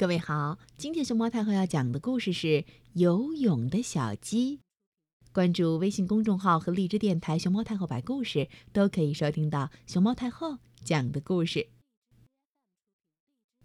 [0.00, 2.46] 各位好，今天熊猫太后要讲的故事是
[2.94, 4.56] 《游泳的小鸡》。
[5.30, 11.68] 关注微信公众号和荔枝电台“熊猫太后摆故事”，都可以收听到熊猫太后讲的故事。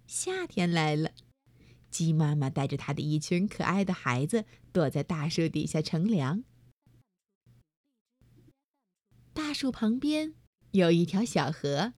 [0.07, 1.11] 夏天来了，
[1.89, 4.43] 鸡妈妈带着它的一群可爱的孩子
[4.73, 6.43] 躲在大树底下乘凉。
[9.31, 10.33] 大树旁边
[10.71, 11.93] 有一条小河，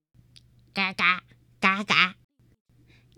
[0.72, 1.24] 嘎嘎
[1.58, 2.14] 嘎嘎。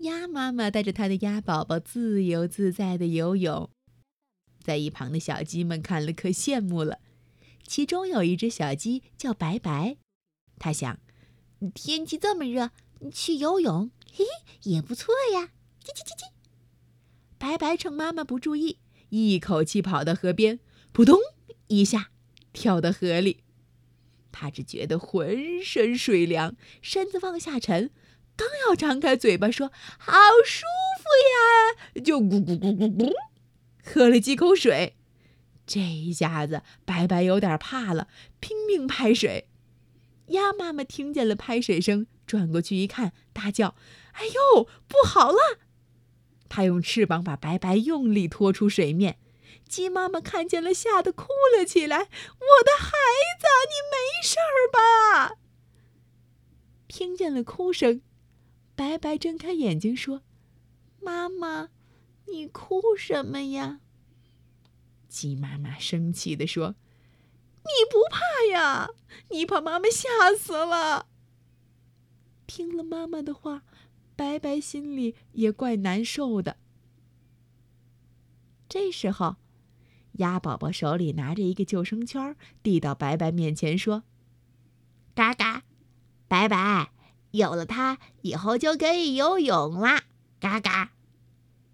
[0.01, 3.69] 鸭妈妈带着它的鸭宝宝自由自在的游泳，
[4.63, 6.99] 在一旁的小鸡们看了可羡慕了。
[7.67, 9.97] 其中有一只小鸡叫白白，
[10.57, 10.99] 它想，
[11.73, 12.71] 天气这么热，
[13.13, 15.51] 去游泳，嘿嘿，也不错呀。
[15.83, 16.31] 叽叽叽叽，
[17.37, 20.59] 白白趁妈妈不注意，一口气跑到河边，
[20.91, 21.19] 扑通
[21.67, 22.09] 一下
[22.51, 23.43] 跳到河里。
[24.31, 27.91] 它只觉得浑身水凉，身子往下沉。
[28.35, 30.13] 刚要张开嘴巴说“好
[30.45, 30.65] 舒
[30.97, 33.13] 服呀”，就咕咕咕咕咕，
[33.83, 34.95] 喝了几口水。
[35.65, 38.07] 这一下子，白白有点怕了，
[38.39, 39.47] 拼命拍水。
[40.27, 43.75] 鸭妈妈听见了拍水声，转过去一看，大叫
[44.13, 45.59] ：“哎呦，不好了！”
[46.49, 49.19] 它用翅膀把白白用力拖出水面。
[49.67, 52.89] 鸡妈妈看见了，吓得哭了起来：“我的孩
[53.39, 55.35] 子，你没事儿吧？”
[56.89, 58.01] 听见了哭声。
[58.81, 60.23] 白白睁开眼睛说
[60.99, 61.69] ：“妈妈，
[62.25, 63.79] 你哭什么呀？”
[65.07, 66.73] 鸡妈妈生气地说
[67.61, 68.89] ：“你不怕呀？
[69.29, 71.05] 你把妈妈吓死了。”
[72.47, 73.61] 听了妈妈的话，
[74.15, 76.57] 白白心里也怪难受的。
[78.67, 79.35] 这时候，
[80.13, 84.05] 鸭宝宝手里拿着一个救生圈，递到白白面前说
[85.13, 85.65] ：“嘎嘎，
[86.27, 86.91] 白白。”
[87.31, 90.03] 有了它，以后就可以游泳啦！
[90.39, 90.91] 嘎嘎，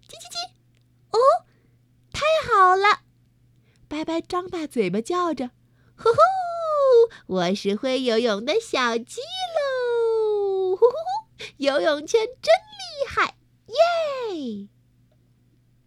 [0.08, 0.50] 叽叽叽，
[1.10, 1.18] 哦，
[2.12, 3.00] 太好了！
[3.88, 5.50] 白白张大嘴巴叫着
[5.96, 6.18] ：“呼呼，
[7.26, 10.76] 我是会游泳的小鸡喽！
[10.76, 14.68] 呼呼呼，游泳圈真厉害，耶！”